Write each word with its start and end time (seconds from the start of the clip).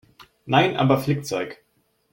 Nein, 0.47 0.77
aber 0.77 0.97
Flickzeug. 0.97 1.63